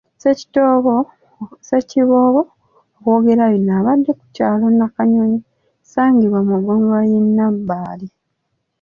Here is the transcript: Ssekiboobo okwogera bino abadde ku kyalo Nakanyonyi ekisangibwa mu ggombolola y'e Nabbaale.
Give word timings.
Ssekiboobo 0.19 2.41
okwogera 2.97 3.43
bino 3.53 3.71
abadde 3.79 4.11
ku 4.19 4.25
kyalo 4.35 4.65
Nakanyonyi 4.77 5.37
ekisangibwa 5.77 6.39
mu 6.47 6.55
ggombolola 6.59 7.01
y'e 7.11 7.21
Nabbaale. 7.37 8.07